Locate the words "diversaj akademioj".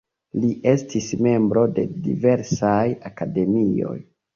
2.09-3.99